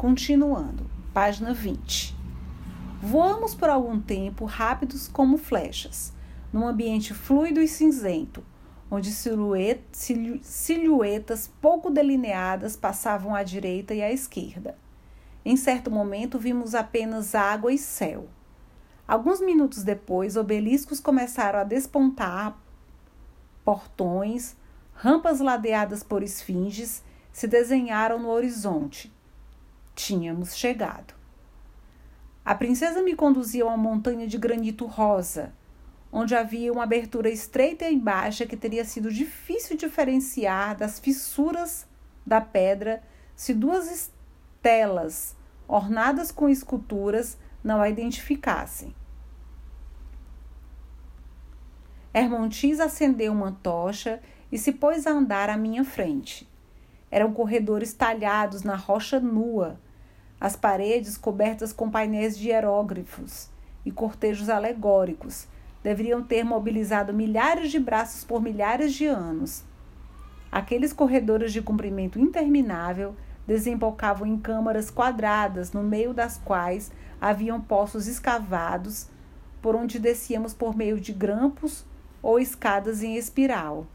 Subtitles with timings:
[0.00, 2.16] Continuando, página 20.
[3.02, 6.14] Voamos por algum tempo, rápidos como flechas,
[6.50, 8.42] num ambiente fluido e cinzento,
[8.90, 9.10] onde
[10.42, 14.74] silhuetas pouco delineadas passavam à direita e à esquerda.
[15.44, 18.26] Em certo momento, vimos apenas água e céu.
[19.06, 22.58] Alguns minutos depois, obeliscos começaram a despontar,
[23.62, 24.56] portões,
[24.94, 29.12] rampas ladeadas por esfinges se desenharam no horizonte.
[29.94, 31.14] Tínhamos chegado.
[32.44, 35.52] A princesa me conduziu a uma montanha de granito rosa,
[36.10, 41.86] onde havia uma abertura estreita e baixa que teria sido difícil diferenciar das fissuras
[42.26, 43.02] da pedra
[43.36, 45.36] se duas estelas
[45.68, 48.94] ornadas com esculturas não a identificassem.
[52.12, 54.20] Hermontis acendeu uma tocha
[54.50, 56.49] e se pôs a andar à minha frente.
[57.10, 59.80] Eram corredores talhados na rocha nua,
[60.40, 63.50] as paredes cobertas com painéis de hieróglifos
[63.84, 65.46] e cortejos alegóricos
[65.82, 69.64] deveriam ter mobilizado milhares de braços por milhares de anos.
[70.50, 73.14] Aqueles corredores de comprimento interminável
[73.46, 76.90] desembocavam em câmaras quadradas, no meio das quais
[77.20, 79.08] haviam poços escavados,
[79.60, 81.84] por onde descíamos por meio de grampos
[82.22, 83.86] ou escadas em espiral.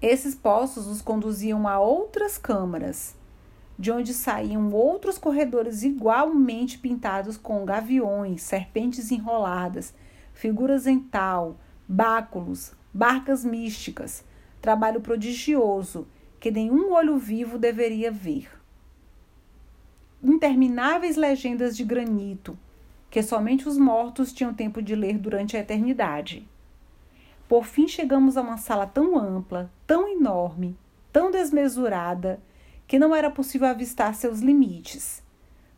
[0.00, 3.14] Esses poços nos conduziam a outras câmaras,
[3.78, 9.94] de onde saíam outros corredores igualmente pintados com gaviões, serpentes enroladas,
[10.34, 11.56] figuras em tal,
[11.88, 14.22] báculos, barcas místicas,
[14.60, 16.06] trabalho prodigioso
[16.38, 18.50] que nenhum olho vivo deveria ver.
[20.22, 22.58] Intermináveis legendas de granito,
[23.08, 26.46] que somente os mortos tinham tempo de ler durante a eternidade.
[27.48, 30.76] Por fim chegamos a uma sala tão ampla, tão enorme,
[31.12, 32.40] tão desmesurada,
[32.86, 35.22] que não era possível avistar seus limites.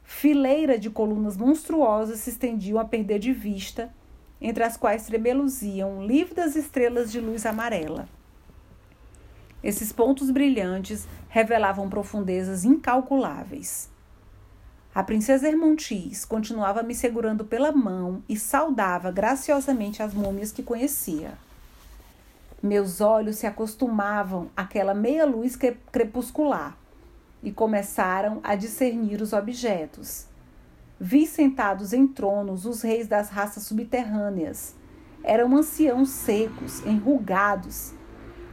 [0.03, 3.93] Fileira de colunas monstruosas se estendiam a perder de vista,
[4.41, 8.09] entre as quais tremeluziam lívidas estrelas de luz amarela.
[9.63, 13.91] Esses pontos brilhantes revelavam profundezas incalculáveis.
[14.95, 21.37] A princesa Hermontis continuava me segurando pela mão e saudava graciosamente as múmias que conhecia.
[22.63, 25.57] Meus olhos se acostumavam àquela meia luz
[25.93, 26.77] crepuscular
[27.41, 30.27] e começaram a discernir os objetos.
[30.99, 34.75] Vi sentados em tronos os reis das raças subterrâneas.
[35.23, 37.95] Eram anciãos secos, enrugados,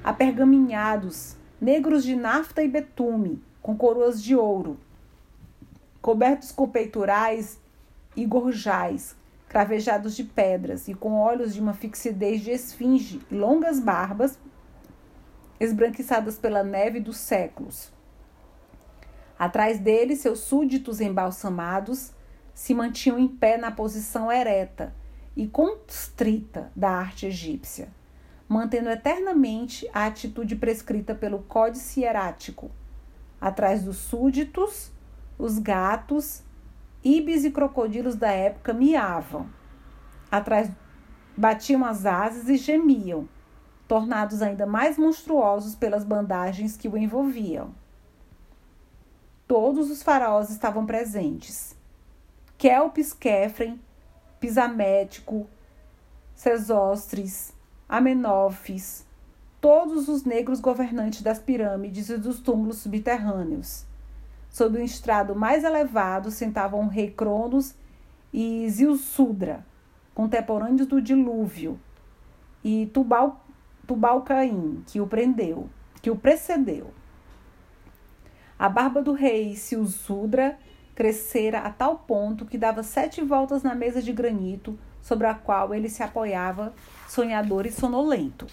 [0.04, 4.78] apergaminhados, negros de nafta e betume, com coroas de ouro,
[6.00, 7.60] cobertos com peitorais
[8.16, 9.16] e gorjais,
[9.56, 14.38] cravejados de pedras e com olhos de uma fixidez de esfinge longas barbas
[15.58, 17.90] esbranquiçadas pela neve dos séculos.
[19.40, 22.12] Atrás dele, seus súditos embalsamados
[22.54, 24.94] se mantinham em pé na posição ereta
[25.38, 27.88] e constrita da arte egípcia,
[28.50, 32.70] mantendo eternamente a atitude prescrita pelo Códice Hierático.
[33.40, 34.92] Atrás dos súditos,
[35.40, 36.44] os gatos
[37.06, 39.48] Ibis e crocodilos da época miavam.
[40.32, 40.72] Atrás
[41.38, 43.30] batiam as asas e gemiam,
[43.88, 47.76] tornados ainda mais monstruosos pelas bandagens que o envolviam.
[49.48, 51.78] Todos os faraós estavam presentes.
[52.58, 53.80] Kelpis, Kefren,
[54.40, 55.48] Pisamético,
[56.34, 57.54] Sesostres,
[57.88, 59.06] Amenófis,
[59.62, 63.86] todos os negros governantes das pirâmides e dos túmulos subterrâneos
[64.56, 67.76] Sob o estrado mais elevado sentavam o rei Cronos
[68.32, 69.66] e Zilsudra,
[70.14, 71.78] contemporâneos do dilúvio,
[72.64, 73.46] e Tubal,
[73.86, 75.70] Tubalcaim, que o prendeu,
[76.02, 76.94] que o precedeu.
[78.58, 80.58] A barba do rei Silsudra
[80.96, 85.76] crescera a tal ponto que dava sete voltas na mesa de granito sobre a qual
[85.76, 86.74] ele se apoiava,
[87.10, 88.48] sonhador e sonolento.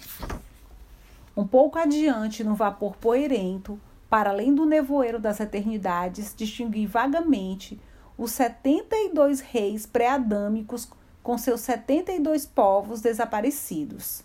[1.33, 3.79] Um pouco adiante, no vapor poeirento,
[4.13, 7.81] para além do nevoeiro das eternidades, distingui vagamente
[8.15, 10.87] os setenta e dois reis pré-adâmicos
[11.23, 14.23] com seus setenta e dois povos desaparecidos.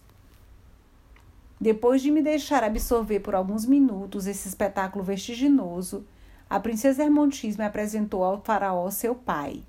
[1.59, 6.05] Depois de me deixar absorver por alguns minutos esse espetáculo vertiginoso,
[6.51, 9.63] a princesa Hermontis me apresentou ao faraó seu pai,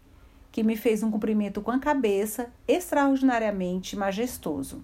[0.52, 4.84] que me fez um cumprimento com a cabeça extraordinariamente majestoso.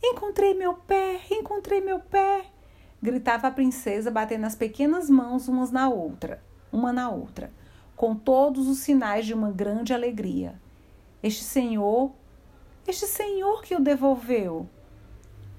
[0.00, 2.53] Encontrei meu pé, encontrei meu pé,
[3.04, 6.42] gritava a princesa, batendo as pequenas mãos umas na outra,
[6.72, 7.52] uma na outra,
[7.94, 10.58] com todos os sinais de uma grande alegria.
[11.22, 12.12] Este senhor,
[12.88, 14.66] este senhor que o devolveu.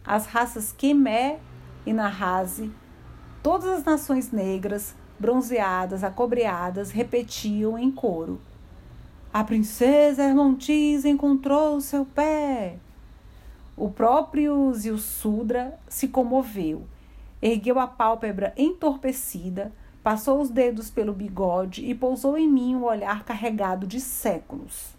[0.03, 1.39] As raças Quemé
[1.85, 2.71] e Nahase
[3.43, 8.41] Todas as nações negras, bronzeadas, acobreadas, repetiam em coro:
[9.31, 12.79] A princesa Hermontis encontrou seu pé.
[13.77, 16.87] O próprio Zilsudra se comoveu,
[17.47, 19.71] ergueu a pálpebra entorpecida,
[20.03, 24.95] passou os dedos pelo bigode e pousou em mim um olhar carregado de séculos.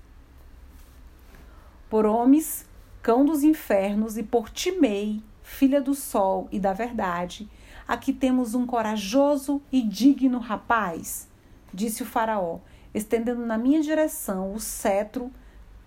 [1.88, 2.66] Por homens,
[3.02, 7.48] cão dos infernos, e por Timei, filha do sol e da verdade,
[7.86, 11.28] Aqui temos um corajoso e digno rapaz,
[11.72, 12.58] disse o Faraó,
[12.92, 15.30] estendendo na minha direção o cetro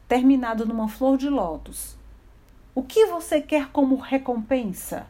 [0.07, 1.97] terminado numa flor de lótus.
[2.73, 5.07] O que você quer como recompensa?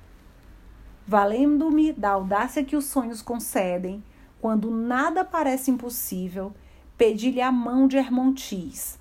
[1.09, 4.03] Valendo-me da audácia que os sonhos concedem,
[4.39, 6.53] quando nada parece impossível,
[6.95, 8.99] pedi-lhe a mão de Hermontis.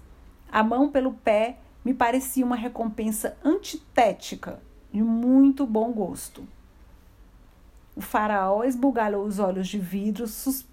[0.51, 4.59] A mão pelo pé me parecia uma recompensa antitética
[4.91, 6.49] de muito bom gosto.
[7.95, 10.25] O faraó esbugalhou os olhos de vidro,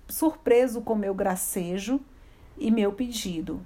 [0.08, 2.00] surpreso com meu gracejo
[2.58, 3.60] e meu pedido.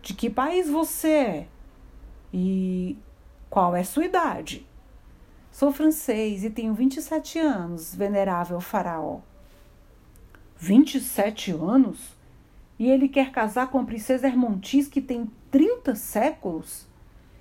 [0.00, 1.48] De que país você é?
[2.32, 2.96] E
[3.50, 4.66] qual é sua idade?
[5.56, 9.20] Sou francês e tenho 27 anos, venerável faraó.
[10.58, 11.98] 27 anos?
[12.78, 16.86] E ele quer casar com a princesa Hermontis que tem 30 séculos?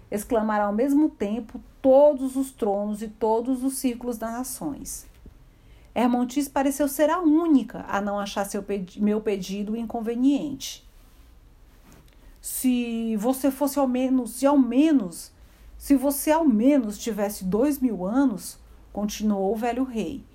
[0.10, 5.06] exclamaram ao mesmo tempo todos os tronos e todos os círculos das nações.
[5.94, 10.90] Hermontis pareceu ser a única a não achar seu pedi meu pedido inconveniente.
[12.40, 15.35] Se você fosse ao menos, se ao menos,
[15.86, 18.58] se você ao menos tivesse dois mil anos,
[18.92, 20.26] continuou o velho rei,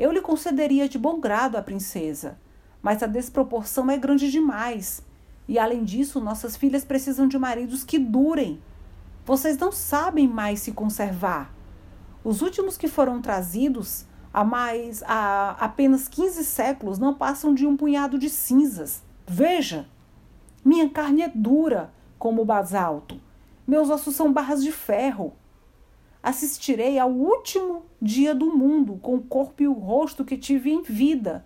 [0.00, 2.36] eu lhe concederia de bom grado a princesa,
[2.82, 5.00] mas a desproporção é grande demais.
[5.46, 8.60] E além disso, nossas filhas precisam de maridos que durem
[9.24, 11.54] vocês não sabem mais se conservar.
[12.24, 17.76] Os últimos que foram trazidos há mais há apenas 15 séculos não passam de um
[17.76, 19.04] punhado de cinzas.
[19.24, 19.86] Veja,
[20.64, 23.24] minha carne é dura como o basalto.
[23.66, 25.34] Meus ossos são barras de ferro.
[26.22, 30.82] Assistirei ao último dia do mundo com o corpo e o rosto que tive em
[30.82, 31.44] vida.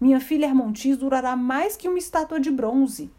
[0.00, 3.10] Minha filha Hermontis durará mais que uma estátua de bronze.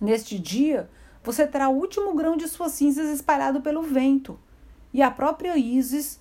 [0.00, 0.88] Neste dia,
[1.22, 4.38] você terá o último grão de suas cinzas espalhado pelo vento.
[4.92, 6.18] E a própria Isis,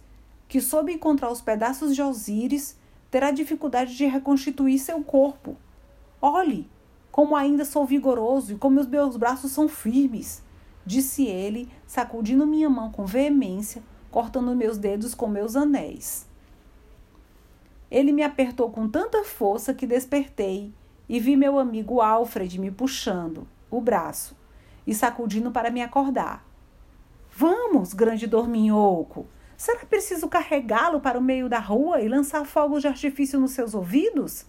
[0.48, 2.78] que soube encontrar os pedaços de Osíris,
[3.10, 5.56] terá dificuldade de reconstituir seu corpo.
[6.22, 6.70] Olhe,
[7.12, 10.44] como ainda sou vigoroso e como os meus braços são firmes,
[10.86, 16.28] disse ele, sacudindo minha mão com veemência, cortando meus dedos com meus anéis.
[17.92, 20.74] Ele me apertou com tanta força que despertei
[21.08, 24.38] e vi meu amigo Alfred me puxando o braço
[24.86, 26.46] e sacudindo para me acordar.
[27.32, 29.28] Vamos, grande dorminhoco!
[29.56, 33.74] Será preciso carregá-lo para o meio da rua e lançar fogos de artifício nos seus
[33.74, 34.46] ouvidos?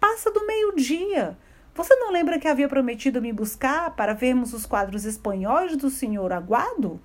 [0.00, 1.38] Passa do meio-dia.
[1.74, 6.32] Você não lembra que havia prometido me buscar para vermos os quadros espanhóis do senhor
[6.32, 7.00] Aguado?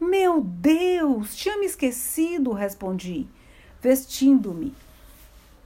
[0.00, 3.26] Meu Deus, tinha me esquecido, respondi,
[3.80, 4.74] vestindo-me.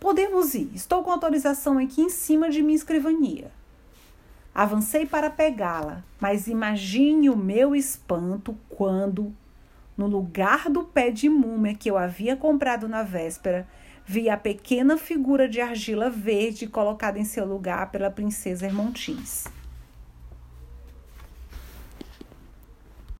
[0.00, 0.70] Podemos ir.
[0.74, 3.52] Estou com autorização aqui em cima de minha escrivania.
[4.52, 9.32] Avancei para pegá-la, mas imagine o meu espanto quando,
[9.96, 13.68] no lugar do pé de múmia que eu havia comprado na véspera,
[14.10, 19.44] vi a pequena figura de argila verde colocada em seu lugar pela princesa Hermontis.